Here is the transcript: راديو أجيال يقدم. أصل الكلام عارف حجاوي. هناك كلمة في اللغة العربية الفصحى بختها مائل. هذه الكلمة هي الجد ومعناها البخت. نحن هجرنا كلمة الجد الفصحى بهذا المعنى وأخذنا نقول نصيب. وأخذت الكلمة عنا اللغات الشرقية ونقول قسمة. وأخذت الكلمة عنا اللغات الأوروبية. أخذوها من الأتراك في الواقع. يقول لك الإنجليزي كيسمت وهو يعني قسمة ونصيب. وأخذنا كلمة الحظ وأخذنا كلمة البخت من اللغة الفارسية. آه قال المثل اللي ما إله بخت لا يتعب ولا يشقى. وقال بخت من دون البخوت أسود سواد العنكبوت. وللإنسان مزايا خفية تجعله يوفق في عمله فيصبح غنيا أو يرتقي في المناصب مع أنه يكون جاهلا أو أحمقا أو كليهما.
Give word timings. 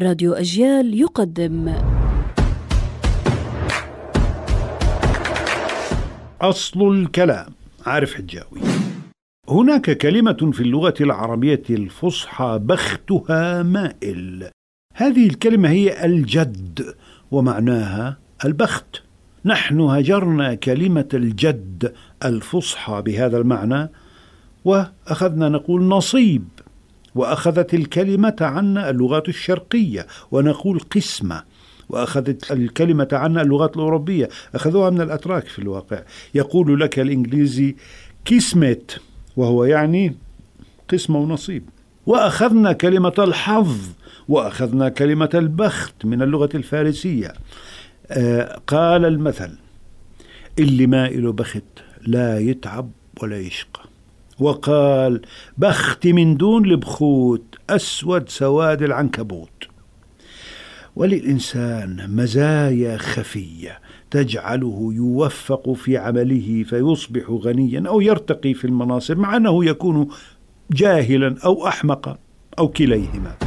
راديو 0.00 0.32
أجيال 0.32 1.00
يقدم. 1.00 1.74
أصل 6.40 6.92
الكلام 6.92 7.46
عارف 7.86 8.14
حجاوي. 8.14 8.60
هناك 9.48 9.98
كلمة 9.98 10.50
في 10.52 10.60
اللغة 10.60 10.94
العربية 11.00 11.62
الفصحى 11.70 12.60
بختها 12.62 13.62
مائل. 13.62 14.50
هذه 14.94 15.26
الكلمة 15.26 15.68
هي 15.68 16.04
الجد 16.04 16.94
ومعناها 17.30 18.18
البخت. 18.44 19.02
نحن 19.44 19.80
هجرنا 19.80 20.54
كلمة 20.54 21.08
الجد 21.14 21.92
الفصحى 22.24 23.02
بهذا 23.02 23.38
المعنى 23.38 23.90
وأخذنا 24.64 25.48
نقول 25.48 25.82
نصيب. 25.82 26.44
وأخذت 27.14 27.74
الكلمة 27.74 28.36
عنا 28.40 28.90
اللغات 28.90 29.28
الشرقية 29.28 30.06
ونقول 30.30 30.80
قسمة. 30.80 31.42
وأخذت 31.88 32.52
الكلمة 32.52 33.08
عنا 33.12 33.42
اللغات 33.42 33.76
الأوروبية. 33.76 34.28
أخذوها 34.54 34.90
من 34.90 35.00
الأتراك 35.00 35.46
في 35.46 35.58
الواقع. 35.58 36.02
يقول 36.34 36.80
لك 36.80 36.98
الإنجليزي 36.98 37.76
كيسمت 38.24 39.00
وهو 39.36 39.64
يعني 39.64 40.14
قسمة 40.88 41.18
ونصيب. 41.18 41.68
وأخذنا 42.06 42.72
كلمة 42.72 43.14
الحظ 43.18 43.78
وأخذنا 44.28 44.88
كلمة 44.88 45.30
البخت 45.34 46.04
من 46.04 46.22
اللغة 46.22 46.48
الفارسية. 46.54 47.32
آه 48.10 48.60
قال 48.66 49.04
المثل 49.04 49.58
اللي 50.58 50.86
ما 50.86 51.06
إله 51.06 51.32
بخت 51.32 51.62
لا 52.06 52.38
يتعب 52.38 52.90
ولا 53.22 53.38
يشقى. 53.38 53.93
وقال 54.40 55.20
بخت 55.58 56.06
من 56.06 56.36
دون 56.36 56.64
البخوت 56.64 57.58
أسود 57.70 58.28
سواد 58.28 58.82
العنكبوت. 58.82 59.48
وللإنسان 60.96 62.16
مزايا 62.16 62.96
خفية 62.96 63.80
تجعله 64.10 64.90
يوفق 64.94 65.72
في 65.72 65.96
عمله 65.96 66.64
فيصبح 66.68 67.30
غنيا 67.30 67.84
أو 67.88 68.00
يرتقي 68.00 68.54
في 68.54 68.64
المناصب 68.64 69.18
مع 69.18 69.36
أنه 69.36 69.64
يكون 69.64 70.08
جاهلا 70.72 71.36
أو 71.44 71.68
أحمقا 71.68 72.18
أو 72.58 72.68
كليهما. 72.68 73.43